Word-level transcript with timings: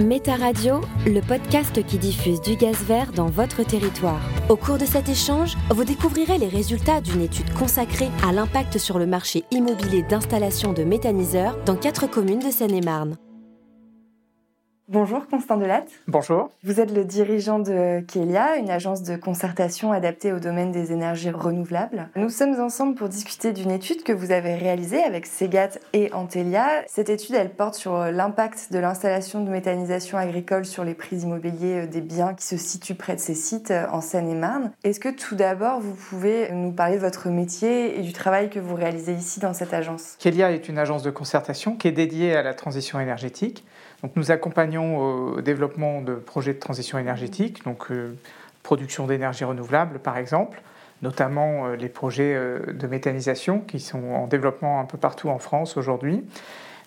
Méta 0.00 0.34
Radio, 0.34 0.80
le 1.06 1.20
podcast 1.20 1.80
qui 1.86 1.98
diffuse 1.98 2.40
du 2.40 2.56
gaz 2.56 2.82
vert 2.82 3.12
dans 3.12 3.28
votre 3.28 3.62
territoire. 3.64 4.20
Au 4.48 4.56
cours 4.56 4.76
de 4.76 4.84
cet 4.84 5.08
échange, 5.08 5.54
vous 5.70 5.84
découvrirez 5.84 6.36
les 6.36 6.48
résultats 6.48 7.00
d'une 7.00 7.22
étude 7.22 7.52
consacrée 7.52 8.10
à 8.26 8.32
l'impact 8.32 8.78
sur 8.78 8.98
le 8.98 9.06
marché 9.06 9.44
immobilier 9.52 10.02
d'installation 10.02 10.72
de 10.72 10.82
méthaniseurs 10.82 11.56
dans 11.64 11.76
quatre 11.76 12.10
communes 12.10 12.44
de 12.44 12.50
Seine-et-Marne. 12.50 13.16
Bonjour 14.88 15.26
Constant 15.28 15.56
Delatte. 15.56 15.88
Bonjour. 16.08 16.50
Vous 16.62 16.78
êtes 16.78 16.94
le 16.94 17.06
dirigeant 17.06 17.58
de 17.58 18.00
Kelia, 18.00 18.56
une 18.58 18.68
agence 18.68 19.02
de 19.02 19.16
concertation 19.16 19.92
adaptée 19.92 20.30
au 20.30 20.40
domaine 20.40 20.72
des 20.72 20.92
énergies 20.92 21.30
renouvelables. 21.30 22.10
Nous 22.16 22.28
sommes 22.28 22.60
ensemble 22.60 22.94
pour 22.94 23.08
discuter 23.08 23.54
d'une 23.54 23.70
étude 23.70 24.02
que 24.02 24.12
vous 24.12 24.30
avez 24.30 24.56
réalisée 24.56 25.02
avec 25.02 25.24
Segat 25.24 25.70
et 25.94 26.12
Antelia. 26.12 26.66
Cette 26.86 27.08
étude, 27.08 27.34
elle 27.34 27.48
porte 27.48 27.76
sur 27.76 27.96
l'impact 27.96 28.72
de 28.72 28.78
l'installation 28.78 29.42
de 29.42 29.48
méthanisation 29.48 30.18
agricole 30.18 30.66
sur 30.66 30.84
les 30.84 30.92
prix 30.92 31.16
immobiliers 31.16 31.86
des 31.86 32.02
biens 32.02 32.34
qui 32.34 32.44
se 32.44 32.58
situent 32.58 32.94
près 32.94 33.14
de 33.14 33.20
ces 33.20 33.34
sites 33.34 33.72
en 33.90 34.02
Seine-et-Marne. 34.02 34.70
Est-ce 34.84 35.00
que 35.00 35.08
tout 35.08 35.34
d'abord, 35.34 35.80
vous 35.80 35.94
pouvez 35.94 36.52
nous 36.52 36.72
parler 36.72 36.96
de 36.96 37.00
votre 37.00 37.30
métier 37.30 37.98
et 37.98 38.02
du 38.02 38.12
travail 38.12 38.50
que 38.50 38.60
vous 38.60 38.74
réalisez 38.74 39.14
ici 39.14 39.40
dans 39.40 39.54
cette 39.54 39.72
agence? 39.72 40.16
Kelia 40.18 40.52
est 40.52 40.68
une 40.68 40.76
agence 40.76 41.02
de 41.02 41.10
concertation 41.10 41.74
qui 41.74 41.88
est 41.88 41.92
dédiée 41.92 42.36
à 42.36 42.42
la 42.42 42.52
transition 42.52 43.00
énergétique. 43.00 43.64
Nous 44.16 44.30
accompagnons 44.30 44.98
au 44.98 45.40
développement 45.40 46.02
de 46.02 46.14
projets 46.14 46.52
de 46.52 46.58
transition 46.58 46.98
énergétique, 46.98 47.64
donc 47.64 47.90
euh, 47.90 48.14
production 48.62 49.06
d'énergie 49.06 49.44
renouvelable 49.44 49.98
par 49.98 50.18
exemple, 50.18 50.60
notamment 51.02 51.66
euh, 51.66 51.76
les 51.76 51.88
projets 51.88 52.34
euh, 52.34 52.72
de 52.72 52.86
méthanisation 52.86 53.60
qui 53.60 53.80
sont 53.80 54.04
en 54.12 54.26
développement 54.26 54.80
un 54.80 54.84
peu 54.84 54.98
partout 54.98 55.30
en 55.30 55.38
France 55.38 55.76
aujourd'hui. 55.76 56.22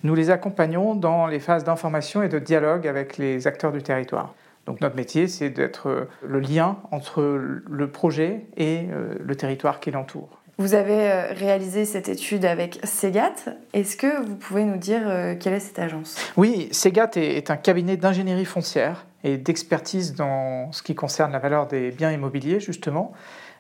Nous 0.04 0.14
les 0.14 0.30
accompagnons 0.30 0.94
dans 0.94 1.26
les 1.26 1.40
phases 1.40 1.64
d'information 1.64 2.22
et 2.22 2.30
de 2.30 2.38
dialogue 2.38 2.88
avec 2.88 3.18
les 3.18 3.48
acteurs 3.48 3.72
du 3.72 3.82
territoire. 3.82 4.36
Donc 4.68 4.80
notre 4.82 4.96
métier, 4.96 5.28
c'est 5.28 5.50
d'être 5.50 6.08
le 6.24 6.40
lien 6.40 6.78
entre 6.92 7.22
le 7.24 7.88
projet 7.88 8.46
et 8.58 8.86
le 9.20 9.36
territoire 9.36 9.80
qui 9.80 9.92
l'entoure. 9.92 10.37
Vous 10.60 10.74
avez 10.74 11.12
euh, 11.12 11.34
réalisé 11.34 11.86
cette 11.86 12.10
étude 12.10 12.44
avec 12.44 12.80
Segat. 12.84 13.36
Est-ce 13.74 13.96
que 13.96 14.26
vous 14.26 14.36
pouvez 14.36 14.64
nous 14.64 14.78
dire 14.78 15.02
euh, 15.06 15.36
quelle 15.40 15.54
est 15.54 15.60
cette 15.60 15.78
agence? 15.78 16.18
Oui, 16.36 16.68
Segat 16.72 17.12
est 17.16 17.52
un 17.52 17.58
cabinet 17.58 17.96
d'ingénierie 17.96 18.44
foncière 18.44 19.06
et 19.24 19.38
d'expertise 19.38 20.16
dans 20.16 20.72
ce 20.72 20.82
qui 20.82 20.96
concerne 20.96 21.32
la 21.32 21.38
valeur 21.38 21.68
des 21.68 21.92
biens 21.92 22.12
immobiliers, 22.12 22.60
justement, 22.60 23.14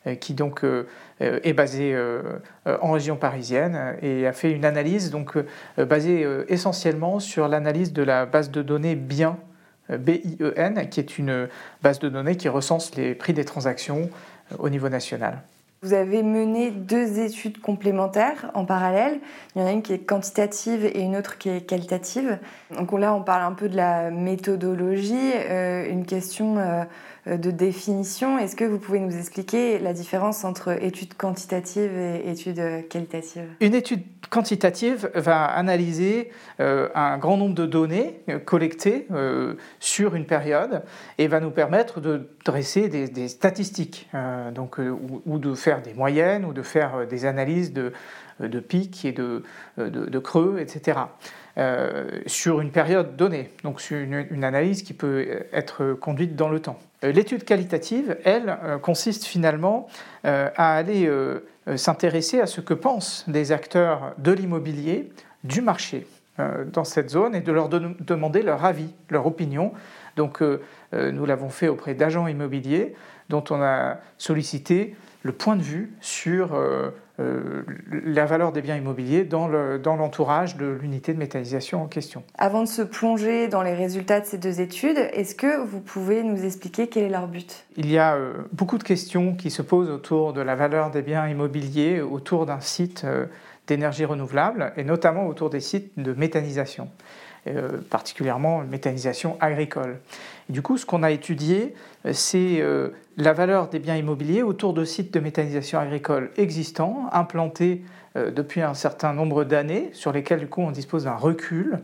euh, 0.07 0.15
qui 0.15 0.33
donc 0.33 0.65
est 1.19 1.53
basé 1.53 1.95
en 2.65 2.91
région 2.91 3.15
parisienne 3.15 3.95
et 4.01 4.25
a 4.25 4.33
fait 4.33 4.51
une 4.51 4.65
analyse 4.65 5.11
donc 5.11 5.37
basée 5.77 6.27
essentiellement 6.47 7.19
sur 7.19 7.47
l'analyse 7.47 7.91
de 7.91 8.03
la 8.03 8.25
base 8.25 8.51
de 8.51 8.61
données 8.61 8.95
biens 8.95 9.37
BIEN, 9.89 10.87
qui 10.89 10.99
est 10.99 11.17
une 11.17 11.49
base 11.81 11.99
de 11.99 12.09
données 12.09 12.37
qui 12.37 12.49
recense 12.49 12.95
les 12.95 13.15
prix 13.15 13.33
des 13.33 13.45
transactions 13.45 14.09
au 14.59 14.69
niveau 14.69 14.89
national. 14.89 15.41
Vous 15.83 15.93
avez 15.93 16.23
mené 16.23 16.71
deux 16.71 17.19
études 17.19 17.61
complémentaires 17.61 18.49
en 18.55 18.65
parallèle. 18.65 19.19
Il 19.55 19.61
y 19.61 19.63
en 19.63 19.67
a 19.67 19.71
une 19.71 19.83
qui 19.83 19.93
est 19.93 19.99
quantitative 19.99 20.83
et 20.85 21.01
une 21.01 21.15
autre 21.15 21.37
qui 21.37 21.49
est 21.49 21.61
qualitative. 21.61 22.39
Donc 22.75 22.91
là, 22.93 23.13
on 23.13 23.21
parle 23.21 23.43
un 23.43 23.53
peu 23.53 23.69
de 23.69 23.75
la 23.75 24.09
méthodologie, 24.09 25.33
euh, 25.35 25.87
une 25.87 26.07
question 26.07 26.57
euh, 26.57 27.37
de 27.37 27.51
définition. 27.51 28.39
Est-ce 28.39 28.55
que 28.55 28.63
vous 28.63 28.79
pouvez 28.79 28.99
nous 28.99 29.15
expliquer 29.15 29.77
la 29.77 29.93
différence 29.93 30.43
entre 30.45 30.83
étude 30.83 31.13
quantitative 31.13 31.91
et 31.95 32.27
étude 32.27 32.87
qualitative 32.89 33.43
Une 33.61 33.75
étude 33.75 34.01
quantitative 34.31 35.11
va 35.13 35.45
analyser 35.45 36.31
euh, 36.59 36.89
un 36.95 37.19
grand 37.19 37.37
nombre 37.37 37.53
de 37.53 37.67
données 37.67 38.21
collectées 38.45 39.07
sur 39.79 40.15
une 40.15 40.25
période 40.25 40.81
et 41.19 41.27
va 41.27 41.39
nous 41.39 41.51
permettre 41.51 42.01
de 42.01 42.29
dresser 42.45 42.89
des, 42.89 43.27
statistiques 43.27 44.09
donc, 44.53 44.79
ou 44.79 45.37
de 45.37 45.53
faire 45.53 45.66
des 45.75 45.93
moyennes 45.93 46.45
ou 46.45 46.53
de 46.53 46.61
faire 46.61 46.95
euh, 46.95 47.05
des 47.05 47.25
analyses 47.25 47.73
de, 47.73 47.93
euh, 48.41 48.47
de 48.47 48.59
pics 48.59 49.05
et 49.05 49.11
de, 49.11 49.43
euh, 49.79 50.21
creux, 50.21 50.57
etc. 50.59 50.99
sur 52.27 52.61
une 52.61 52.71
période 52.71 53.15
donnée, 53.15 53.49
donc 53.63 53.81
sur 53.81 53.97
une, 53.97 54.43
analyse 54.43 54.83
qui 54.83 54.93
peut 54.93 55.25
être 55.51 55.93
conduite 55.93 56.35
dans 56.35 56.49
le 56.49 56.59
temps. 56.59 56.77
L'étude 57.01 57.45
qualitative, 57.45 58.17
elle, 58.25 58.57
consiste 58.83 59.25
finalement 59.25 59.87
à 60.23 60.75
aller 60.75 61.09
s'intéresser 61.75 62.41
à 62.41 62.45
ce 62.45 62.61
que 62.61 62.75
pensent 62.75 63.23
des 63.27 63.51
acteurs 63.51 64.13
de 64.19 64.31
l'immobilier, 64.31 65.09
du 65.43 65.61
marché 65.61 66.05
dans 66.73 66.83
cette 66.83 67.09
zone 67.09 67.33
et 67.33 67.41
de 67.41 67.51
leur 67.51 67.69
demander 67.69 68.43
leur 68.43 68.63
avis, 68.63 68.93
leur 69.09 69.25
opinion. 69.25 69.71
Donc 70.15 70.43
nous 70.93 71.25
l'avons 71.25 71.49
fait 71.49 71.69
auprès 71.69 71.95
d'agents 71.95 72.27
immobiliers 72.27 72.93
dont 73.29 73.43
on 73.49 73.61
a 73.61 73.97
sollicité 74.17 74.95
le 75.27 75.33
point 75.33 75.57
de 75.57 75.61
vue 75.61 75.91
sur 75.99 76.55
euh, 76.55 76.89
euh, 77.19 77.63
la 77.91 78.25
valeur 78.25 78.53
des 78.53 78.61
biens 78.61 78.77
immobiliers 78.77 79.25
dans 79.25 79.47
l'entourage 79.49 80.55
de 80.55 80.65
l'unité 80.65 81.13
de 81.13 81.19
méthanisation 81.19 81.83
en 81.83 81.87
question. 81.87 82.23
Avant 82.37 82.63
de 82.63 82.67
se 82.67 82.81
plonger 82.81 83.49
dans 83.49 83.61
les 83.61 83.73
résultats 83.73 84.21
de 84.21 84.25
ces 84.25 84.37
deux 84.37 84.61
études, 84.61 84.97
est-ce 84.97 85.35
que 85.35 85.59
vous 85.65 85.81
pouvez 85.81 86.23
nous 86.23 86.45
expliquer 86.45 86.87
quel 86.87 87.03
est 87.03 87.09
leur 87.09 87.27
but? 87.27 87.65
Il 87.75 87.91
y 87.91 87.97
a 87.97 88.15
euh, 88.15 88.31
beaucoup 88.53 88.77
de 88.77 88.83
questions 88.83 89.35
qui 89.35 89.51
se 89.51 89.61
posent 89.61 89.89
autour 89.89 90.31
de 90.31 90.39
la 90.39 90.55
valeur 90.55 90.91
des 90.91 91.01
biens 91.01 91.27
immobiliers, 91.27 91.99
autour 91.99 92.45
d'un 92.45 92.61
site 92.61 93.05
d'énergie 93.67 94.05
renouvelable 94.05 94.71
et 94.77 94.85
notamment 94.85 95.27
autour 95.27 95.49
des 95.49 95.59
sites 95.59 95.91
de 95.97 96.13
méthanisation. 96.13 96.89
Euh, 97.55 97.77
particulièrement 97.89 98.63
méthanisation 98.63 99.37
agricole. 99.39 99.99
du 100.49 100.61
coup, 100.61 100.77
ce 100.77 100.85
qu'on 100.85 101.03
a 101.03 101.11
étudié, 101.11 101.75
euh, 102.05 102.13
c'est 102.13 102.59
euh, 102.59 102.89
la 103.17 103.33
valeur 103.33 103.69
des 103.69 103.79
biens 103.79 103.95
immobiliers 103.95 104.43
autour 104.43 104.73
de 104.73 104.83
sites 104.83 105.13
de 105.13 105.19
méthanisation 105.19 105.79
agricole 105.79 106.31
existants, 106.37 107.09
implantés 107.11 107.83
depuis 108.15 108.61
un 108.63 108.73
certain 108.73 109.13
nombre 109.13 109.43
d'années, 109.43 109.91
sur 109.93 110.11
lesquels 110.11 110.39
du 110.39 110.47
coup 110.47 110.61
on 110.61 110.71
dispose 110.71 111.03
d'un 111.03 111.15
recul 111.15 111.81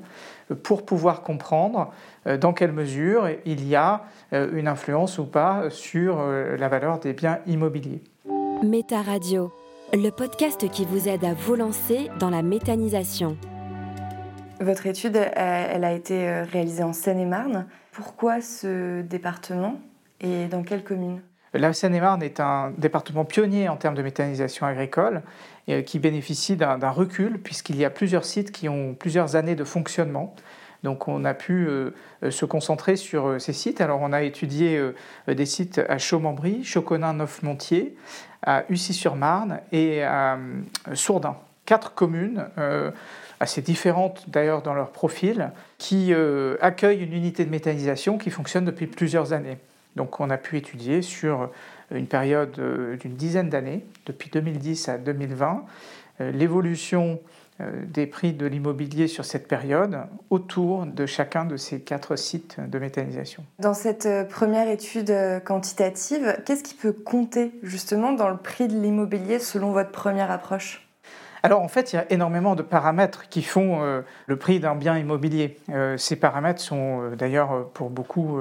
pour 0.64 0.84
pouvoir 0.84 1.22
comprendre 1.22 1.94
dans 2.40 2.54
quelle 2.54 2.72
mesure 2.72 3.30
il 3.46 3.68
y 3.68 3.76
a 3.76 4.06
une 4.32 4.68
influence 4.68 5.20
ou 5.20 5.26
pas 5.26 5.70
sur 5.70 6.26
la 6.26 6.70
valeur 6.70 6.98
des 6.98 7.14
biens 7.14 7.38
immobiliers. 7.46 8.02
Méta 8.64 9.04
Radio, 9.04 9.52
le 9.94 10.10
podcast 10.10 10.68
qui 10.72 10.86
vous 10.86 11.08
aide 11.08 11.24
à 11.24 11.36
vous 11.36 11.54
lancer 11.54 12.10
dans 12.20 12.32
la 12.32 12.42
méthanisation. 12.42 13.38
Votre 14.64 14.88
étude, 14.88 15.18
elle 15.18 15.84
a 15.84 15.92
été 15.92 16.30
euh, 16.30 16.46
réalisée 16.50 16.84
en 16.84 16.94
Seine-et-Marne. 16.94 17.66
Pourquoi 17.92 18.40
ce 18.40 19.02
département 19.02 19.76
et 20.22 20.46
dans 20.46 20.64
quelle 20.64 20.86
commune? 20.86 21.22
La 21.54 21.74
Seine-et-Marne 21.74 22.24
est 22.24 22.40
un 22.40 22.72
département 22.78 23.26
pionnier 23.26 23.68
en 23.68 23.76
termes 23.76 23.96
de 23.96 24.02
méthanisation 24.02 24.66
agricole 24.66 25.22
euh, 25.68 25.82
qui 25.82 26.00
bénéficie 26.00 26.56
d'un 26.56 26.90
recul 26.92 27.42
puisqu'il 27.42 27.76
y 27.76 27.84
a 27.84 27.90
plusieurs 27.90 28.24
sites 28.24 28.54
qui 28.54 28.70
ont 28.70 28.96
plusieurs 28.96 29.36
années 29.36 29.56
de 29.56 29.66
fonctionnement. 29.66 30.34
Donc 30.84 31.10
on 31.10 31.26
a 31.26 31.34
pu 31.34 31.68
euh, 31.68 31.92
se 32.30 32.46
concentrer 32.46 32.96
sur 32.96 33.42
ces 33.42 33.54
sites. 33.54 33.82
Alors 33.82 34.00
on 34.02 34.14
a 34.14 34.24
étudié 34.24 34.82
des 35.28 35.46
sites 35.46 35.82
à 35.90 35.98
Chaumembry, 35.98 36.64
Choconin, 36.64 37.14
Neufmontier, 37.14 37.98
à 38.44 38.64
Ussy-sur-Marne 38.70 39.60
et 39.74 40.04
à 40.04 40.38
Sourdin. 40.94 41.36
Quatre 41.66 41.94
communes 41.94 42.46
assez 43.44 43.62
différentes 43.62 44.30
d'ailleurs 44.30 44.62
dans 44.62 44.74
leur 44.74 44.90
profil, 44.90 45.52
qui 45.78 46.14
euh, 46.14 46.56
accueillent 46.62 47.04
une 47.04 47.14
unité 47.14 47.46
de 47.46 47.52
méthanisation 47.52 48.18
qui 48.18 48.30
fonctionne 48.30 48.66
depuis 48.66 48.88
plusieurs 48.88 49.34
années. 49.34 49.58
Donc 49.96 50.20
on 50.20 50.30
a 50.30 50.38
pu 50.38 50.58
étudier 50.58 51.02
sur 51.02 51.52
une 51.92 52.08
période 52.08 52.58
euh, 52.58 52.96
d'une 52.98 53.16
dizaine 53.16 53.50
d'années, 53.50 53.86
depuis 54.06 54.30
2010 54.32 54.90
à 54.90 54.98
2020, 54.98 55.66
euh, 56.22 56.32
l'évolution 56.32 57.20
des 57.86 58.08
prix 58.08 58.34
de 58.34 58.48
l'immobilier 58.48 59.08
sur 59.08 59.26
cette 59.26 59.48
période 59.48 60.00
autour 60.32 60.88
de 60.88 61.06
chacun 61.06 61.46
de 61.46 61.56
ces 61.56 61.82
quatre 61.82 62.16
sites 62.16 62.58
de 62.60 62.80
méthanisation. 62.80 63.46
Dans 63.60 63.76
cette 63.76 64.10
première 64.28 64.68
étude 64.68 65.14
quantitative, 65.46 66.36
qu'est-ce 66.46 66.64
qui 66.64 66.74
peut 66.74 66.92
compter 66.92 67.52
justement 67.62 68.12
dans 68.12 68.28
le 68.30 68.38
prix 68.38 68.68
de 68.68 68.74
l'immobilier 68.74 69.38
selon 69.38 69.72
votre 69.72 69.92
première 69.92 70.32
approche? 70.32 70.84
Alors 71.46 71.62
en 71.62 71.68
fait, 71.68 71.92
il 71.92 71.98
y 71.98 72.00
a 72.00 72.10
énormément 72.10 72.56
de 72.56 72.62
paramètres 72.62 73.28
qui 73.30 73.44
font 73.44 73.84
euh, 73.84 74.02
le 74.28 74.38
prix 74.38 74.62
d'un 74.62 74.76
bien 74.76 74.98
immobilier. 74.98 75.58
Euh, 75.70 75.98
ces 75.98 76.16
paramètres 76.16 76.62
sont 76.62 77.02
euh, 77.02 77.16
d'ailleurs 77.18 77.68
pour 77.74 77.90
beaucoup 77.90 78.40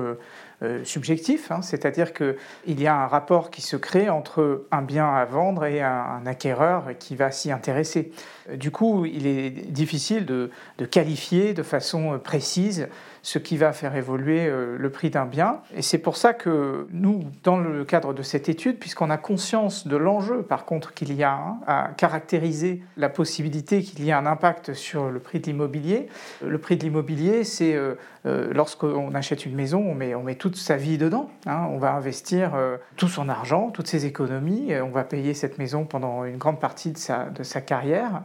subjectif, 0.85 1.51
hein, 1.51 1.63
c'est-à-dire 1.63 2.13
qu'il 2.13 2.81
y 2.81 2.87
a 2.87 2.95
un 2.95 3.07
rapport 3.07 3.51
qui 3.51 3.63
se 3.63 3.77
crée 3.77 4.09
entre 4.09 4.67
un 4.71 4.83
bien 4.83 5.09
à 5.09 5.25
vendre 5.25 5.65
et 5.65 5.81
un 5.81 6.25
acquéreur 6.27 6.91
qui 6.99 7.17
va 7.17 7.31
s'y 7.31 7.51
intéresser. 7.51 8.13
Du 8.55 8.71
coup, 8.71 9.05
il 9.05 9.27
est 9.27 9.51
difficile 9.51 10.27
de, 10.27 10.51
qualifier 10.91 11.55
de 11.55 11.63
façon 11.63 12.19
précise 12.23 12.89
ce 13.23 13.39
qui 13.39 13.57
va 13.57 13.73
faire 13.73 13.95
évoluer 13.95 14.47
euh, 14.47 14.77
le 14.77 14.91
prix 14.91 15.11
d'un 15.11 15.27
bien. 15.27 15.61
Et 15.75 15.83
c'est 15.83 15.99
pour 15.99 16.17
ça 16.17 16.35
que 16.35 16.89
nous, 16.91 17.25
dans 17.45 17.57
le 17.57 17.85
cadre 17.85 18.13
de 18.13 18.23
cette 18.23 18.49
étude, 18.49 18.79
puisqu'on 18.79 19.11
a 19.11 19.17
conscience 19.17 19.87
de 19.87 19.97
l'enjeu, 19.97 20.43
par 20.43 20.65
contre, 20.65 20.93
qu'il 20.93 21.15
y 21.15 21.23
a 21.23 21.57
à 21.67 21.91
caractériser 21.97 22.83
la 22.97 23.09
possibilité 23.09 23.83
qu'il 23.83 24.05
y 24.05 24.11
ait 24.11 24.13
un 24.13 24.27
impact 24.27 24.75
sur 24.75 25.11
le 25.11 25.21
prix 25.21 25.39
de 25.39 25.47
l'immobilier, 25.47 26.09
le 26.45 26.59
prix 26.59 26.77
de 26.77 26.83
l'immobilier, 26.83 27.45
c'est 27.45 27.75
euh, 27.75 27.95
euh, 28.27 28.53
lorsqu'on 28.53 29.15
achète 29.15 29.47
une 29.47 29.55
maison, 29.55 29.85
on 29.87 29.95
met, 29.95 30.15
on 30.15 30.23
met 30.23 30.35
sa 30.57 30.77
vie 30.77 30.99
dedans. 30.99 31.31
Hein. 31.47 31.67
on 31.71 31.79
va 31.79 31.93
investir 31.95 32.53
tout 32.97 33.09
son 33.09 33.29
argent, 33.29 33.71
toutes 33.71 33.89
ses 33.89 34.07
économies, 34.07 34.73
on 34.81 34.91
va 34.91 35.05
payer 35.05 35.35
cette 35.35 35.59
maison 35.59 35.85
pendant 35.85 36.25
une 36.25 36.37
grande 36.37 36.61
partie 36.61 36.93
de 36.93 36.99
sa, 36.99 37.27
de 37.27 37.43
sa 37.43 37.61
carrière 37.61 38.23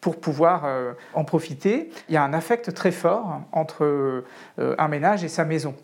pour 0.00 0.18
pouvoir 0.18 0.64
euh, 0.64 0.92
en 1.14 1.24
profiter. 1.24 1.90
Il 2.08 2.14
y 2.14 2.16
a 2.16 2.24
un 2.24 2.32
affect 2.32 2.72
très 2.72 2.90
fort 2.90 3.42
entre 3.52 3.84
euh, 3.84 4.24
un 4.78 4.88
ménage 4.88 5.24
et 5.24 5.28
sa 5.28 5.44
maison. 5.44 5.74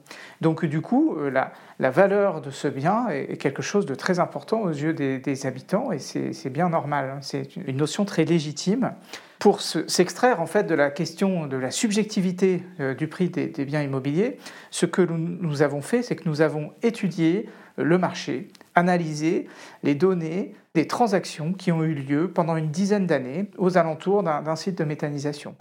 Donc 0.40 0.64
du 0.64 0.80
coup, 0.80 1.16
euh, 1.18 1.30
la, 1.30 1.90
valeur 1.90 2.40
de 2.40 2.50
ce 2.50 2.68
bien 2.68 3.08
est 3.08 3.36
quelque 3.36 3.62
chose 3.62 3.86
de 3.86 3.94
très 3.94 4.18
important 4.18 4.62
aux 4.62 4.70
yeux 4.70 4.94
des, 4.94 5.46
habitants 5.46 5.92
et 5.92 5.98
c'est 5.98 6.50
bien 6.50 6.70
normal. 6.70 7.10
Hein. 7.10 7.18
C'est 7.20 7.56
une 7.56 7.76
notion 7.76 8.04
très 8.04 8.24
légitime. 8.24 8.92
Pour 9.38 9.60
s'extraire 9.60 10.40
en 10.40 10.46
fait 10.46 10.64
de 10.64 10.74
la 10.74 10.90
question 10.90 11.46
de 11.46 11.58
la 11.58 11.70
subjectivité 11.70 12.62
du 12.96 13.06
prix 13.06 13.28
des, 13.28 13.64
biens 13.66 13.82
immobiliers, 13.82 14.38
ce 14.70 14.86
que 14.86 15.02
nous 15.02 15.60
avons 15.60 15.82
fait, 15.82 16.02
c'est 16.02 16.16
que 16.16 16.26
nous 16.26 16.40
avons 16.40 16.72
étudié 16.82 17.46
le 17.76 17.98
marché, 17.98 18.48
analysé 18.76 19.48
les 19.82 19.96
données 19.96 20.54
des 20.74 20.86
transactions 20.86 21.52
qui 21.52 21.72
ont 21.72 21.82
eu 21.82 21.94
lieu 21.94 22.30
pendant 22.32 22.56
une 22.56 22.70
dizaine 22.70 23.06
d'années 23.06 23.50
aux 23.58 23.76
alentours 23.78 24.22
d'un 24.22 24.56
site 24.56 24.78
de 24.78 24.84
méthanisation. 24.84 25.56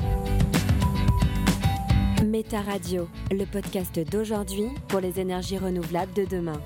Méta 2.23 2.59
Radio, 2.59 3.07
le 3.31 3.45
podcast 3.45 3.97
d'aujourd'hui 4.12 4.67
pour 4.89 5.00
les 5.00 5.19
énergies 5.21 5.57
renouvelables 5.57 6.13
de 6.13 6.25
demain. 6.25 6.62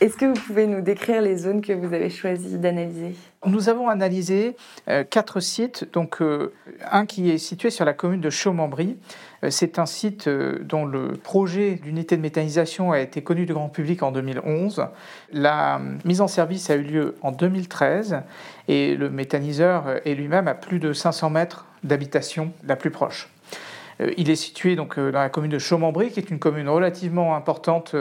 Est-ce 0.00 0.16
que 0.16 0.26
vous 0.26 0.40
pouvez 0.46 0.68
nous 0.68 0.80
décrire 0.80 1.20
les 1.20 1.36
zones 1.36 1.60
que 1.60 1.72
vous 1.72 1.92
avez 1.92 2.08
choisi 2.08 2.58
d'analyser? 2.58 3.16
Nous 3.44 3.68
avons 3.68 3.88
analysé 3.88 4.56
euh, 4.88 5.02
quatre 5.02 5.40
sites, 5.40 5.92
donc 5.92 6.22
euh, 6.22 6.52
un 6.90 7.04
qui 7.04 7.30
est 7.30 7.38
situé 7.38 7.70
sur 7.70 7.84
la 7.84 7.94
commune 7.94 8.20
de 8.20 8.30
Chaumembry, 8.30 8.96
euh, 9.44 9.50
c'est 9.50 9.78
un 9.78 9.86
site 9.86 10.28
euh, 10.28 10.58
dont 10.62 10.84
le 10.84 11.12
projet 11.12 11.74
d'unité 11.74 12.16
de 12.16 12.22
méthanisation 12.22 12.92
a 12.92 13.00
été 13.00 13.22
connu 13.22 13.46
du 13.46 13.52
grand 13.52 13.68
public 13.68 14.02
en 14.02 14.12
2011. 14.12 14.86
La 15.32 15.80
mise 16.04 16.20
en 16.20 16.28
service 16.28 16.70
a 16.70 16.76
eu 16.76 16.82
lieu 16.82 17.14
en 17.22 17.32
2013 17.32 18.22
et 18.68 18.94
le 18.94 19.10
méthaniseur 19.10 20.00
est 20.06 20.14
lui-même 20.14 20.48
à 20.48 20.54
plus 20.54 20.78
de 20.78 20.92
500 20.92 21.30
mètres 21.30 21.66
d'habitation 21.84 22.52
la 22.64 22.76
plus 22.76 22.90
proche. 22.90 23.28
Il 24.16 24.30
est 24.30 24.36
situé 24.36 24.76
donc 24.76 24.98
dans 24.98 25.18
la 25.18 25.28
commune 25.28 25.50
de 25.50 25.58
Chaumembry, 25.58 26.10
qui 26.10 26.20
est 26.20 26.30
une 26.30 26.38
commune 26.38 26.68
relativement 26.68 27.34
importante 27.34 27.94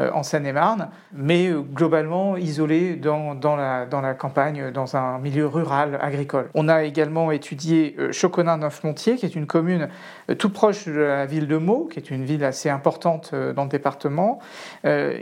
euh, 0.00 0.10
en 0.12 0.24
Seine-et-Marne, 0.24 0.88
mais 1.12 1.46
euh, 1.46 1.60
globalement 1.60 2.36
isolé 2.36 2.96
dans, 2.96 3.38
la, 3.56 3.86
dans 3.86 4.00
la 4.00 4.14
campagne, 4.14 4.72
dans 4.72 4.96
un 4.96 5.20
milieu 5.20 5.46
rural 5.46 6.00
agricole. 6.02 6.50
On 6.54 6.68
a 6.68 6.82
également 6.82 7.30
étudié 7.30 7.94
euh, 8.00 8.10
Choconin-Neuf-Montier, 8.10 9.14
qui 9.14 9.24
est 9.24 9.36
une 9.36 9.46
commune 9.46 9.88
tout 10.36 10.50
proche 10.50 10.86
de 10.88 10.98
la 10.98 11.26
ville 11.26 11.46
de 11.46 11.58
Meaux, 11.58 11.84
qui 11.84 12.00
est 12.00 12.10
une 12.10 12.24
ville 12.24 12.42
assez 12.42 12.68
importante 12.68 13.34
dans 13.34 13.64
le 13.64 13.68
département. 13.68 14.40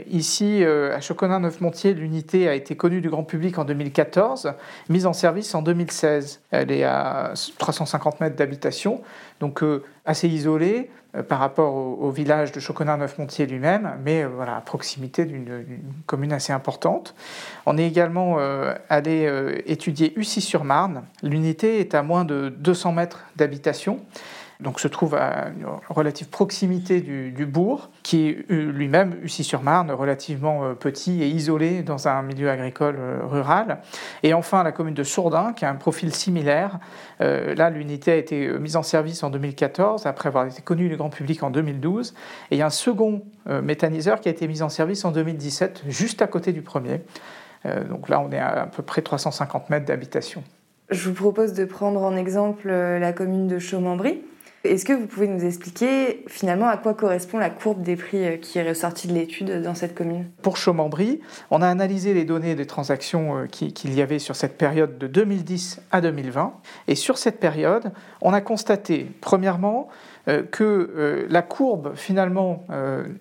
ici, 0.09 0.63
à 0.63 1.01
Choconin-Neuf-Montier, 1.01 1.93
l'unité 1.93 2.47
a 2.47 2.55
été 2.55 2.77
connue 2.77 3.01
du 3.01 3.09
grand 3.09 3.23
public 3.23 3.59
en 3.59 3.65
2014, 3.65 4.53
mise 4.87 5.05
en 5.05 5.11
service 5.11 5.53
en 5.55 5.61
2016. 5.61 6.41
Elle 6.51 6.71
est 6.71 6.85
à 6.85 7.33
350 7.57 8.21
mètres 8.21 8.37
d'habitation, 8.37 9.01
donc 9.41 9.61
assez 10.13 10.27
isolée, 10.27 10.91
euh, 11.15 11.23
par 11.23 11.39
rapport 11.39 11.73
au, 11.75 12.09
village 12.11 12.51
de 12.51 12.59
Choconin-Neuf-Montier 12.59 13.47
lui-même, 13.47 13.97
mais 14.03 14.23
euh, 14.23 14.27
voilà, 14.27 14.57
à 14.57 14.61
proximité 14.61 15.25
d'une 15.25 15.79
commune 16.05 16.31
assez 16.31 16.53
importante. 16.53 17.15
On 17.65 17.77
est 17.79 17.87
également 17.87 18.37
euh, 18.37 18.75
allé 18.89 19.27
étudier 19.65 20.13
Ussy-sur-Marne. 20.15 21.03
L'unité 21.23 21.79
est 21.79 21.95
à 21.95 22.03
moins 22.03 22.25
de 22.25 22.49
200 22.49 22.91
mètres 22.93 23.25
d'habitation 23.35 23.99
donc 24.63 24.79
se 24.79 24.87
trouve 24.87 25.13
à 25.15 25.49
une 25.49 25.67
relative 25.89 26.29
proximité 26.29 27.01
du, 27.01 27.45
bourg, 27.45 27.89
qui 28.01 28.29
est 28.29 28.45
lui-même, 28.49 29.17
Ussy-sur-Marne, 29.21 29.91
relativement 29.91 30.63
euh, 30.63 30.73
petit 30.73 31.21
et 31.21 31.27
isolé 31.27 31.83
dans 31.83 32.07
un 32.07 32.21
milieu 32.21 32.49
agricole 32.49 32.95
euh, 32.97 33.19
rural. 33.23 33.79
Et 34.23 34.33
enfin, 34.33 34.63
la 34.63 34.71
commune 34.71 34.93
de 34.93 35.03
Sourdin, 35.03 35.53
qui 35.53 35.65
a 35.65 35.69
un 35.69 35.75
profil 35.75 36.15
similaire. 36.15 36.79
Euh, 37.21 37.53
là, 37.55 37.69
l'unité 37.69 38.13
a 38.13 38.15
été 38.15 38.47
mise 38.57 38.77
en 38.77 38.83
service 38.83 39.21
en 39.23 39.29
2014, 39.29 40.05
après 40.05 40.29
avoir 40.29 40.47
été 40.47 40.61
connue 40.61 40.87
du 40.87 40.95
grand 40.95 41.09
public 41.09 41.43
en 41.43 41.51
2012. 41.51 42.13
Et 42.49 42.55
il 42.55 42.57
y 42.57 42.61
a 42.61 42.65
un 42.65 42.69
second 42.69 43.23
méthaniseur 43.45 44.21
qui 44.21 44.29
a 44.29 44.31
été 44.31 44.47
mis 44.47 44.61
en 44.61 44.69
service 44.69 45.03
en 45.03 45.11
2017, 45.11 45.83
juste 45.89 46.21
à 46.21 46.27
côté 46.27 46.53
du 46.53 46.61
premier. 46.61 47.01
donc 47.89 48.07
là, 48.07 48.21
on 48.21 48.31
est 48.31 48.39
à 48.39 48.61
à 48.61 48.65
peu 48.67 48.83
près 48.83 49.01
350 49.01 49.69
mètres 49.69 49.85
d'habitation. 49.85 50.43
Je 50.89 51.09
vous 51.09 51.15
propose 51.15 51.53
de 51.53 51.65
prendre 51.65 52.01
en 52.01 52.15
exemple 52.15 52.69
la 52.69 53.11
commune 53.11 53.47
de 53.47 53.59
Chaumembry. 53.59 54.21
Est-ce 54.63 54.85
que 54.85 54.93
vous 54.93 55.07
pouvez 55.07 55.27
nous 55.27 55.43
expliquer 55.43 56.23
finalement 56.27 56.69
à 56.69 56.77
quoi 56.77 56.93
correspond 56.93 57.37
la 57.37 57.49
courbe 57.49 57.81
des 57.81 57.97
prix 57.97 58.25
euh, 58.25 58.37
qui 58.37 58.59
est 58.59 58.67
ressortie 58.67 59.09
de 59.09 59.13
l'étude 59.13 59.61
dans 59.61 59.75
cette 59.75 59.93
commune? 59.93 60.27
Pour 60.41 60.55
Chaumembry, 60.55 61.19
on 61.51 61.61
a 61.61 61.67
analysé 61.67 62.13
les 62.13 62.23
données 62.23 62.55
des 62.55 62.65
transactions 62.65 63.39
euh, 63.39 63.47
qu'il 63.47 63.93
y 63.93 64.01
avait 64.01 64.19
sur 64.19 64.37
cette 64.37 64.57
période 64.57 64.97
de 64.97 65.07
2010 65.07 65.81
à 65.91 65.99
2020. 65.99 66.53
Et 66.87 66.95
sur 66.95 67.17
cette 67.17 67.41
période, 67.41 67.91
on 68.21 68.31
a 68.31 68.39
constaté, 68.39 69.11
premièrement, 69.19 69.89
euh, 69.89 70.12
que 70.51 71.27
la 71.29 71.41
courbe 71.41 71.95
finalement 71.95 72.65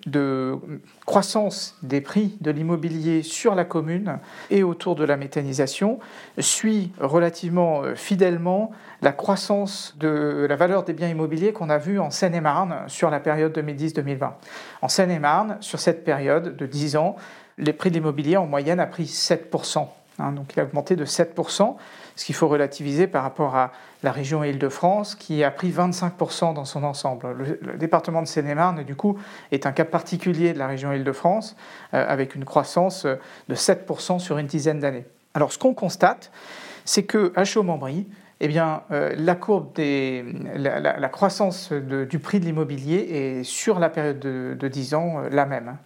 de 0.07 0.57
croissance 1.05 1.77
des 1.83 2.01
prix 2.01 2.37
de 2.41 2.51
l'immobilier 2.51 3.23
sur 3.23 3.55
la 3.55 3.65
commune 3.65 4.19
et 4.51 4.63
autour 4.63 4.95
de 4.95 5.05
la 5.05 5.17
méthanisation 5.17 5.99
suit 6.39 6.93
relativement 7.01 7.83
fidèlement 7.97 8.71
la 9.03 9.13
croissance 9.13 9.97
de 9.99 10.47
la 10.49 10.55
valeur 10.55 10.85
des 10.85 10.93
biens 10.93 11.09
immobiliers 11.09 11.53
qu'on 11.53 11.71
a 11.71 11.79
vu 11.79 11.99
en 11.99 12.11
Seine-et-Marne 12.11 12.85
sur 12.87 13.11
la 13.11 13.19
période 13.19 13.57
2010-2020. 13.57 14.31
En 14.81 14.89
Seine-et-Marne, 14.89 15.57
sur 15.61 15.81
cette 15.81 16.05
période 16.05 16.57
de 16.57 16.67
10 16.67 16.97
ans, 16.97 17.17
les 17.59 17.73
prix 17.73 17.91
de 17.91 17.95
l'immobilier 17.95 18.37
en 18.37 18.47
moyenne 18.47 18.81
a 18.81 18.87
pris 18.87 19.05
7%. 19.05 19.89
Hein, 20.19 20.33
donc 20.33 20.53
il 20.55 20.61
a 20.61 20.65
augmenté 20.65 20.97
de 20.97 21.05
7%, 21.05 21.77
ce 22.17 22.25
qu'il 22.25 22.35
faut 22.35 22.49
relativiser 22.49 23.07
par 23.07 23.23
rapport 23.23 23.57
à 23.57 23.73
la 24.03 24.13
région 24.13 24.45
Île-de-France 24.45 25.15
qui 25.15 25.43
a 25.43 25.51
pris 25.51 25.71
25% 25.71 26.55
dans 26.55 26.65
son 26.65 26.85
ensemble. 26.85 27.33
Le, 27.63 27.77
département 27.79 28.23
de 28.23 28.27
Seine-et-Marne, 28.27 28.85
du 28.85 28.95
coup, 28.95 29.19
est 29.51 29.67
un 29.67 29.73
cas 29.73 29.85
particulier 29.85 30.53
de 30.53 30.59
la 30.59 30.67
région 30.67 30.93
Île-de-France 30.93 31.57
euh, 31.95 32.05
avec 32.07 32.35
une 32.35 32.45
croissance 32.45 33.07
de 33.07 33.55
7% 33.55 34.19
sur 34.19 34.39
une 34.39 34.47
dizaine 34.47 34.81
d'années. 34.81 35.07
Alors 35.35 35.53
ce 35.53 35.59
qu'on 35.59 35.75
constate, 35.75 36.31
c'est 36.85 37.05
qu'à 37.05 37.45
Chaumembry, 37.45 38.07
eh 38.45 38.49
bien, 38.49 38.83
euh, 38.91 39.15
la 39.17 39.37
courbe 39.37 39.69
la, 39.79 41.09
croissance 41.09 41.73
du 41.73 42.19
prix 42.19 42.41
de 42.41 42.45
l'immobilier 42.45 42.97
est 42.97 43.45
sur 43.45 43.79
la 43.79 43.89
période 43.89 44.19
de, 44.19 44.69
10 44.69 44.95
ans 44.95 45.21
euh, 45.21 45.29
la 45.31 45.47
même. 45.47 45.77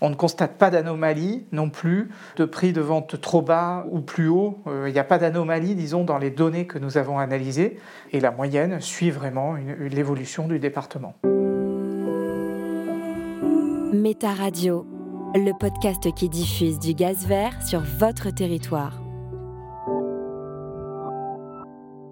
On 0.00 0.10
ne 0.10 0.14
constate 0.14 0.56
pas 0.56 0.70
d'anomalie 0.70 1.44
non 1.50 1.70
plus 1.70 2.10
de 2.36 2.44
prix 2.44 2.72
de 2.72 2.80
vente 2.80 3.20
trop 3.20 3.42
bas 3.42 3.84
ou 3.90 4.00
plus 4.00 4.28
haut. 4.28 4.62
Euh, 4.68 4.88
il 4.88 4.92
n'y 4.92 5.00
a 5.00 5.04
pas 5.04 5.18
d'anomalie, 5.18 5.74
disons, 5.74 6.04
dans 6.04 6.18
les 6.18 6.30
données 6.30 6.68
que 6.68 6.78
nous 6.78 6.98
avons 6.98 7.18
analysées. 7.18 7.80
Et 8.12 8.20
la 8.20 8.30
moyenne 8.30 8.80
suit 8.80 9.10
vraiment 9.10 9.56
l'évolution 9.80 10.46
du 10.46 10.60
département. 10.60 11.16
Méta 13.92 14.32
Radio, 14.34 14.86
le 15.34 15.52
podcast 15.58 16.14
qui 16.14 16.28
diffuse 16.28 16.78
du 16.78 16.94
gaz 16.94 17.26
vert 17.26 17.60
sur 17.66 17.80
votre 17.80 18.32
territoire. 18.32 19.03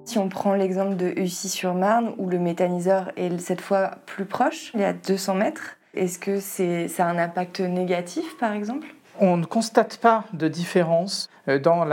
Si 0.04 0.18
on 0.18 0.28
prend 0.28 0.54
l'exemple 0.54 0.97
de 0.97 1.12
Ussy-sur-Marne, 1.16 2.14
où 2.18 2.28
le 2.28 2.38
méthaniseur 2.38 3.12
est 3.16 3.38
cette 3.38 3.61
fois 3.61 3.92
plus 4.06 4.25
proche, 4.25 4.73
il 4.75 4.80
est 4.80 4.85
à 4.85 4.92
200 4.92 5.35
mètres, 5.37 5.76
est-ce 5.94 6.18
que 6.18 6.40
c'est, 6.40 6.88
ça 6.88 7.06
a 7.06 7.11
un 7.11 7.18
impact 7.18 7.61
négatif 7.61 8.37
par 8.38 8.52
exemple? 8.52 8.87
On 9.21 9.37
ne 9.37 9.44
constate 9.44 9.99
pas 9.99 10.25
de 10.32 10.49
différence 10.49 11.28
euh, 11.47 11.59
dans 11.59 11.87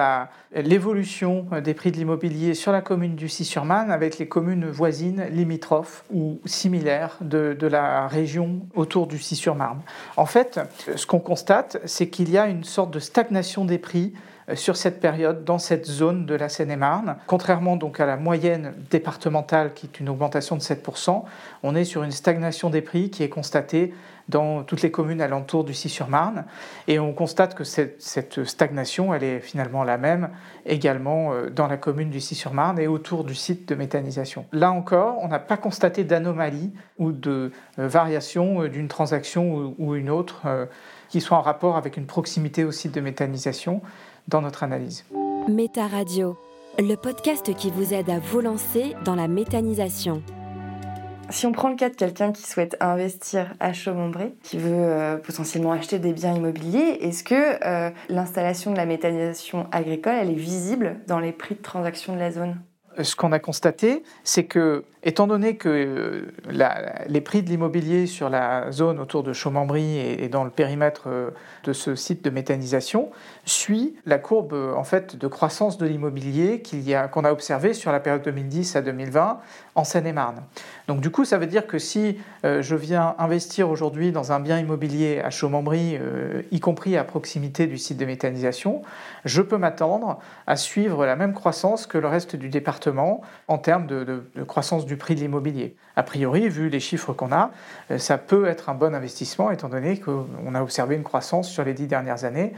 l'évolution 0.55 1.47
euh, 1.51 1.59
des 1.59 1.73
prix 1.73 1.91
de 1.91 1.97
l'immobilier 1.97 2.53
sur 2.53 2.71
la 2.71 2.81
commune 2.81 3.15
d'Ussy-sur-Marne 3.15 3.91
avec 3.91 4.17
les 4.17 4.27
communes 4.27 4.69
voisines, 4.69 5.25
limitrophes 5.29 6.05
ou 6.11 6.39
similaires 6.45 7.17
de, 7.19 7.67
la 7.67 8.07
région 8.07 8.61
autour 8.73 9.05
d'Ussy-sur-Marne. 9.05 9.81
En 10.15 10.25
fait, 10.25 10.61
ce 10.95 11.05
qu'on 11.05 11.19
constate, 11.19 11.77
c'est 11.85 12.07
qu'il 12.07 12.31
y 12.31 12.37
a 12.37 12.47
une 12.47 12.63
sorte 12.63 12.91
de 12.91 12.99
stagnation 12.99 13.65
des 13.65 13.77
prix 13.79 14.13
sur 14.55 14.77
cette 14.77 14.99
période 14.99 15.43
dans 15.43 15.59
cette 15.59 15.85
zone 15.85 16.25
de 16.25 16.35
la 16.35 16.49
Seine-et-Marne. 16.49 17.17
Contrairement 17.27 17.75
donc 17.75 17.99
à 17.99 18.05
la 18.05 18.17
moyenne 18.17 18.73
départementale 18.89 19.73
qui 19.73 19.87
est 19.87 19.99
une 19.99 20.09
augmentation 20.09 20.55
de 20.55 20.61
7%, 20.61 21.23
on 21.63 21.75
est 21.75 21.83
sur 21.83 22.03
une 22.03 22.11
stagnation 22.11 22.69
des 22.69 22.81
prix 22.81 23.09
qui 23.09 23.23
est 23.23 23.29
constatée 23.29 23.93
dans 24.29 24.63
toutes 24.63 24.81
les 24.83 24.91
communes 24.91 25.21
alentours 25.21 25.63
du 25.63 25.73
sur-Marne. 25.73 26.45
Et 26.87 26.99
on 26.99 27.13
constate 27.13 27.55
que 27.55 27.63
cette, 27.63 28.43
stagnation, 28.45 29.13
elle 29.13 29.23
est 29.23 29.39
finalement 29.39 29.83
la 29.83 29.97
même 29.97 30.29
également 30.65 31.33
euh, 31.33 31.49
dans 31.49 31.67
la 31.67 31.77
commune 31.77 32.11
du 32.11 32.21
sur-Marne 32.21 32.79
et 32.79 32.87
autour 32.87 33.23
du 33.23 33.33
site 33.33 33.67
de 33.67 33.75
méthanisation. 33.75 34.45
Là 34.53 34.71
encore, 34.71 35.17
on 35.21 35.27
n'a 35.27 35.39
pas 35.39 35.57
constaté 35.57 36.03
d'anomalie 36.03 36.71
ou 36.99 37.11
de 37.11 37.51
euh, 37.79 37.87
variation 37.87 38.63
euh, 38.63 38.69
d'une 38.69 38.87
transaction 38.87 39.73
ou 39.79 39.95
une 39.95 40.09
autre 40.09 40.45
qui 41.09 41.21
soit 41.21 41.37
en 41.37 41.41
rapport 41.41 41.75
avec 41.75 41.97
une 41.97 42.05
proximité 42.05 42.63
au 42.63 42.71
site 42.71 42.93
de 42.93 43.01
méthanisation 43.01 43.81
dans 44.27 44.41
notre 44.41 44.63
analyse. 44.63 45.05
Méta 45.47 45.87
Radio, 45.87 46.37
le 46.77 46.95
podcast 46.95 47.53
qui 47.55 47.71
vous 47.71 47.93
aide 47.93 48.09
à 48.09 48.19
vous 48.19 48.41
lancer 48.41 48.95
dans 49.03 49.15
la 49.15 49.27
méthanisation. 49.27 50.21
Si 51.31 51.45
on 51.45 51.51
prend 51.51 51.69
le 51.69 51.75
cas 51.75 51.89
de 51.89 51.95
quelqu'un 51.95 52.31
qui 52.31 52.41
souhaite 52.41 52.75
investir 52.79 53.53
à 53.59 53.71
Chaumont-Bré, 53.71 54.33
qui 54.41 54.57
veut 54.57 54.71
euh, 54.73 55.17
potentiellement 55.17 55.71
acheter 55.71 55.99
des 55.99 56.11
biens 56.11 56.33
immobiliers, 56.33 56.97
est-ce 57.01 57.23
que 57.23 57.63
euh, 57.63 57.91
l'installation 58.09 58.71
de 58.71 58.77
la 58.77 58.87
méthanisation 58.87 59.67
agricole, 59.71 60.15
elle 60.19 60.31
est 60.31 60.33
visible 60.33 60.97
dans 61.07 61.19
les 61.19 61.31
prix 61.31 61.53
de 61.53 61.61
transaction 61.61 62.15
de 62.15 62.19
la 62.19 62.31
zone? 62.31 62.59
Ce 63.01 63.15
qu'on 63.15 63.31
a 63.31 63.39
constaté, 63.39 64.03
c'est 64.23 64.45
que 64.45 64.83
Étant 65.01 65.27
donné 65.27 65.55
que 65.55 65.69
euh, 65.69 66.81
les 67.07 67.21
prix 67.21 67.41
de 67.41 67.47
l'immobilier 67.47 68.05
sur 68.05 68.27
la 68.27 68.69
zone 68.73 68.99
autour 68.99 69.23
de 69.23 69.31
Chaumembry 69.31 69.97
et, 69.97 70.27
dans 70.27 70.43
le 70.43 70.49
périmètre 70.49 71.03
euh, 71.07 71.29
de 71.63 71.71
ce 71.71 71.95
site 71.95 72.21
de 72.21 72.29
méthanisation 72.29 73.09
suit 73.45 73.95
la 74.05 74.17
courbe 74.17 74.51
euh, 74.51 74.73
en 74.73 74.83
fait 74.83 75.15
de 75.15 75.27
croissance 75.27 75.77
de 75.77 75.85
l'immobilier 75.85 76.61
qu'on 77.13 77.23
a, 77.23 77.29
a 77.29 77.31
observé 77.31 77.73
sur 77.73 77.93
la 77.93 78.01
période 78.01 78.23
2010 78.23 78.75
à 78.75 78.81
2020 78.81 79.39
en 79.75 79.83
Seine-et-Marne. 79.85 80.43
Donc 80.89 80.99
du 80.99 81.11
coup, 81.11 81.23
ça 81.23 81.37
veut 81.37 81.47
dire 81.47 81.65
que 81.65 81.79
si 81.79 82.17
je 82.43 82.75
viens 82.75 83.15
investir 83.17 83.69
aujourd'hui 83.69 84.11
dans 84.11 84.33
un 84.33 84.41
bien 84.41 84.59
immobilier 84.59 85.21
à 85.23 85.29
Chaumembry, 85.29 85.97
y 86.51 86.59
compris 86.59 86.97
à 86.97 87.03
proximité 87.05 87.67
du 87.67 87.77
site 87.77 87.97
de 87.97 88.05
méthanisation, 88.05 88.81
je 89.25 89.41
peux 89.41 89.57
m'attendre 89.57 90.19
à 90.47 90.55
suivre 90.55 91.05
la 91.05 91.15
même 91.15 91.33
croissance 91.33 91.87
que 91.87 91.97
le 91.97 92.07
reste 92.07 92.35
du 92.35 92.49
département 92.49 93.21
en 93.47 93.57
termes 93.57 93.87
de, 93.87 94.23
croissance 94.47 94.85
du 94.85 94.97
prix 94.97 95.15
de 95.15 95.21
l'immobilier. 95.21 95.75
A 95.95 96.03
priori, 96.03 96.49
vu 96.49 96.69
les 96.69 96.79
chiffres 96.79 97.13
qu'on 97.13 97.31
a, 97.31 97.51
euh, 97.91 97.97
ça 97.97 98.17
peut 98.17 98.45
être 98.47 98.69
un 98.69 98.73
bon 98.73 98.95
investissement 98.95 99.51
étant 99.51 99.69
donné 99.69 99.99
qu'on 99.99 100.55
a 100.55 100.61
observé 100.61 100.95
une 100.95 101.03
croissance 101.03 101.49
sur 101.49 101.63
les 101.63 101.73
dix 101.73 101.87
dernières 101.87 102.23
années. 102.23 102.53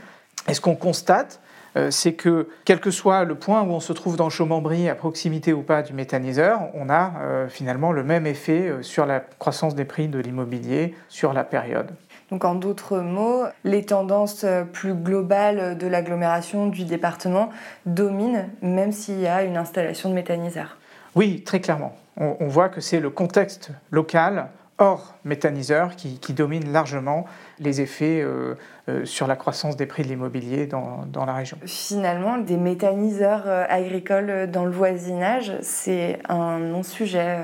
Et 0.47 0.53
ce 0.53 0.61
qu'on 0.61 0.75
constate, 0.75 1.39
euh, 1.77 1.89
c'est 1.89 2.13
que 2.13 2.49
quel 2.65 2.79
que 2.79 2.91
soit 2.91 3.23
le 3.23 3.35
point 3.35 3.61
où 3.61 3.71
on 3.71 3.79
se 3.79 3.93
trouve 3.93 4.17
dans 4.17 4.29
Chaumembry, 4.29 4.89
à 4.89 4.95
proximité 4.95 5.53
ou 5.53 5.61
pas 5.61 5.81
du 5.81 5.93
méthaniseur, 5.93 6.61
on 6.73 6.89
a 6.89 7.13
euh, 7.21 7.47
finalement 7.47 7.91
le 7.91 8.03
même 8.03 8.27
effet 8.27 8.73
sur 8.81 9.05
la 9.05 9.19
croissance 9.19 9.75
des 9.75 9.85
prix 9.85 10.07
de 10.07 10.19
l'immobilier 10.19 10.95
sur 11.09 11.33
la 11.33 11.43
période. 11.43 11.91
Donc 12.31 12.45
en 12.45 12.55
d'autres 12.55 12.99
mots, 12.99 13.43
les 13.63 13.85
tendances 13.85 14.45
plus 14.71 14.93
globales 14.93 15.77
de 15.77 15.85
l'agglomération 15.85 16.67
du 16.67 16.85
département 16.85 17.49
dominent 17.85 18.49
même 18.61 18.91
s'il 18.91 19.19
y 19.19 19.27
a 19.27 19.43
une 19.43 19.57
installation 19.57 20.09
de 20.09 20.15
méthaniseur. 20.15 20.77
Oui, 21.13 21.43
très 21.43 21.59
clairement 21.59 21.95
on, 22.17 22.47
voit 22.47 22.69
que 22.69 22.81
c'est 22.81 22.99
le 22.99 23.09
contexte 23.09 23.71
local 23.89 24.47
hors 24.77 25.15
méthaniseur 25.25 25.95
qui, 25.95 26.33
domine 26.33 26.71
largement 26.71 27.25
les 27.59 27.81
effets 27.81 28.21
euh, 28.21 28.55
euh, 28.89 29.05
sur 29.05 29.27
la 29.27 29.35
croissance 29.35 29.77
des 29.77 29.85
prix 29.85 30.03
de 30.03 30.07
l'immobilier 30.07 30.65
dans, 30.65 31.25
la 31.25 31.33
région. 31.33 31.57
Finalement, 31.65 32.37
des 32.39 32.57
méthaniseurs 32.57 33.43
euh, 33.45 33.65
agricoles 33.69 34.49
dans 34.49 34.65
le 34.65 34.71
voisinage, 34.71 35.53
c'est 35.61 36.19
un 36.29 36.57
non-sujet 36.57 37.37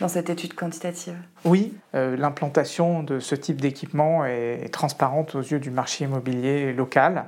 dans 0.00 0.08
cette 0.08 0.30
étude 0.30 0.54
quantitative 0.54 1.14
Oui, 1.44 1.74
l'implantation 1.92 3.02
de 3.02 3.20
ce 3.20 3.34
type 3.34 3.60
d'équipement 3.60 4.24
est, 4.24 4.72
transparente 4.72 5.34
aux 5.34 5.42
yeux 5.42 5.60
du 5.60 5.70
marché 5.70 6.04
immobilier 6.04 6.72
local. 6.72 7.26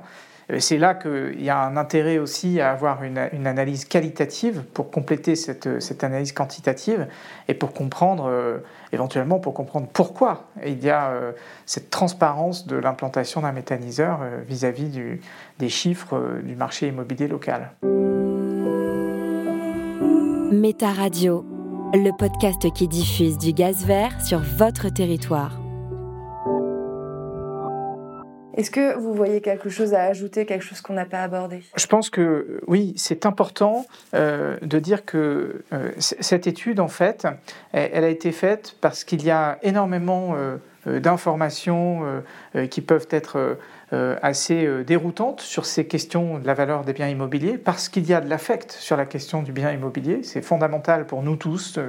Euh, 0.51 0.59
c'est 0.59 0.77
là 0.77 0.93
qu'il 0.93 1.41
y 1.41 1.49
a 1.49 1.59
un 1.59 1.77
intérêt 1.77 2.17
aussi 2.17 2.59
à 2.59 2.71
avoir 2.71 3.03
une, 3.03 3.17
analyse 3.17 3.85
qualitative 3.85 4.63
pour 4.73 4.91
compléter 4.91 5.35
cette, 5.35 6.03
analyse 6.03 6.31
quantitative 6.31 7.07
et 7.47 7.53
pour 7.53 7.73
comprendre, 7.73 8.25
euh, 8.27 8.59
éventuellement 8.91 9.39
pour 9.39 9.53
comprendre 9.53 9.87
pourquoi 9.91 10.47
il 10.65 10.83
y 10.83 10.89
a 10.89 11.09
euh, 11.09 11.31
cette 11.65 11.89
transparence 11.89 12.67
de 12.67 12.75
l'implantation 12.75 13.41
d'un 13.41 13.51
méthaniseur 13.51 14.19
vis-à-vis 14.47 15.19
des 15.59 15.69
chiffres 15.69 16.39
du 16.43 16.55
marché 16.55 16.87
immobilier 16.87 17.27
local. 17.27 17.71
Méta 20.51 20.91
Radio, 20.91 21.45
le 21.93 22.11
podcast 22.11 22.73
qui 22.73 22.87
diffuse 22.87 23.37
du 23.37 23.53
gaz 23.53 23.85
vert 23.85 24.19
sur 24.19 24.39
votre 24.39 24.89
territoire. 24.89 25.59
Est-ce 28.55 28.71
que 28.71 28.97
vous 28.97 29.13
voyez 29.13 29.41
quelque 29.41 29.69
chose 29.69 29.93
à 29.93 30.03
ajouter, 30.03 30.47
quelque 30.47 30.63
chose 30.63 30.81
qu'on 30.81 30.93
n'a 30.93 31.05
pas 31.05 31.21
abordé? 31.21 31.61
Je 31.75 31.85
pense 31.85 32.09
que 32.09 32.61
oui, 32.67 32.93
c'est 32.97 33.27
important 33.27 33.85
euh, 34.15 34.57
de 34.63 34.79
dire 34.79 35.05
que 35.05 35.63
euh, 35.71 35.91
cette 35.97 36.47
étude, 36.47 36.79
en 36.79 36.87
fait, 36.87 37.27
elle, 37.73 38.03
a 38.03 38.09
été 38.09 38.31
faite 38.31 38.75
parce 38.81 39.03
qu'il 39.03 39.23
y 39.23 39.29
a 39.29 39.59
énormément 39.61 40.35
euh, 40.35 40.57
d'informations 40.99 42.01
qui 42.69 42.81
peuvent 42.81 43.07
être 43.09 43.57
assez 44.21 44.83
déroutantes 44.85 45.41
sur 45.41 45.65
ces 45.65 45.85
questions 45.85 46.39
de 46.39 46.47
la 46.47 46.53
valeur 46.53 46.83
des 46.83 46.93
biens 46.93 47.09
immobiliers, 47.09 47.57
parce 47.57 47.89
qu'il 47.89 48.05
y 48.05 48.13
a 48.13 48.21
de 48.21 48.29
l'affect 48.29 48.71
sur 48.71 48.97
la 48.97 49.05
question 49.05 49.43
du 49.43 49.51
bien 49.51 49.71
immobilier. 49.71 50.21
C'est 50.23 50.41
fondamental 50.41 51.05
pour 51.05 51.23
nous 51.23 51.35
tous 51.35 51.79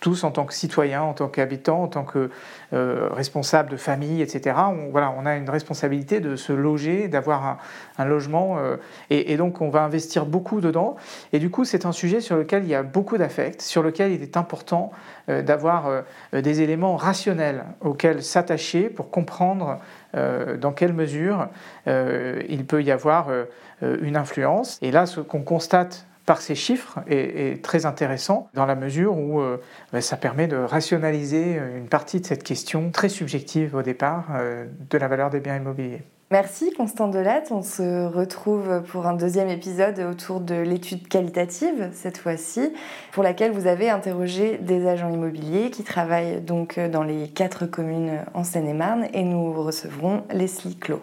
tous 0.00 0.24
en 0.24 0.30
tant 0.30 0.46
que 0.46 0.54
citoyens, 0.54 1.02
en 1.02 1.12
tant 1.12 1.28
qu'habitants, 1.28 1.82
en 1.82 1.88
tant 1.88 2.04
que 2.04 2.30
euh, 2.72 3.08
responsables 3.12 3.70
de 3.70 3.76
famille, 3.76 4.22
etc. 4.22 4.56
On, 4.56 5.26
a 5.26 5.36
une 5.36 5.50
responsabilité 5.50 6.20
de 6.20 6.36
se 6.36 6.52
loger, 6.52 7.08
d'avoir 7.08 7.58
un, 7.98 8.04
logement, 8.04 8.58
euh, 8.58 8.76
et, 9.10 9.36
donc 9.36 9.60
on 9.60 9.68
va 9.68 9.82
investir 9.82 10.24
beaucoup 10.24 10.60
dedans. 10.60 10.96
Et 11.32 11.38
du 11.38 11.50
coup, 11.50 11.64
c'est 11.64 11.84
un 11.84 11.92
sujet 11.92 12.20
sur 12.20 12.36
lequel 12.36 12.64
il 12.64 12.70
y 12.70 12.74
a 12.74 12.82
beaucoup 12.82 13.18
d'affect, 13.18 13.60
sur 13.60 13.82
lequel 13.82 14.12
il 14.12 14.22
est 14.22 14.36
important 14.36 14.90
euh, 15.28 15.42
d'avoir 15.42 16.04
des 16.32 16.62
éléments 16.62 16.96
rationnels 16.96 17.64
auxquels 17.80 18.22
s'attacher 18.22 18.88
pour 18.88 19.10
comprendre 19.10 19.78
dans 20.12 20.72
quelle 20.72 20.92
mesure 20.92 21.48
il 21.86 22.64
peut 22.66 22.82
y 22.82 22.90
avoir 22.90 23.28
une 23.80 24.16
influence. 24.16 24.78
Et 24.82 24.90
là, 24.90 25.06
ce 25.06 25.20
qu'on 25.20 25.42
constate 25.42 26.06
par 26.26 26.40
ces 26.40 26.54
chiffres 26.54 27.00
est, 27.08 27.62
très 27.62 27.86
intéressant 27.86 28.48
dans 28.54 28.66
la 28.66 28.74
mesure 28.74 29.16
où 29.16 29.40
euh, 29.40 29.58
ben, 29.92 30.00
ça 30.00 30.16
permet 30.16 30.46
de 30.46 30.56
rationaliser 30.56 31.60
une 31.76 31.88
partie 31.88 32.20
de 32.20 32.26
cette 32.26 32.44
question 32.44 32.90
très 32.90 33.08
subjective 33.08 33.74
au 33.74 33.82
départ 33.82 34.28
euh, 34.36 34.66
de 34.90 34.98
la 34.98 35.08
valeur 35.08 35.30
des 35.30 35.40
biens 35.40 35.56
immobiliers. 35.56 36.02
Merci 36.30 36.72
Constant 36.72 37.08
Delatte. 37.08 37.50
On 37.50 37.62
se 37.62 38.06
retrouve 38.06 38.84
pour 38.92 39.08
un 39.08 39.14
deuxième 39.14 39.48
épisode 39.48 39.98
autour 39.98 40.38
de 40.38 40.54
l'étude 40.54 41.08
qualitative, 41.08 41.90
cette 41.92 42.18
fois-ci, 42.18 42.72
pour 43.10 43.24
laquelle 43.24 43.50
vous 43.50 43.66
avez 43.66 43.90
interrogé 43.90 44.56
des 44.58 44.86
agents 44.86 45.10
immobiliers 45.10 45.70
qui 45.70 45.82
travaillent 45.82 46.40
donc 46.40 46.78
dans 46.78 47.02
les 47.02 47.26
quatre 47.26 47.66
communes 47.66 48.20
en 48.32 48.44
Seine-et-Marne 48.44 49.08
et 49.12 49.24
nous 49.24 49.52
recevrons 49.60 50.22
Leslie 50.30 50.76
Clos. 50.76 51.02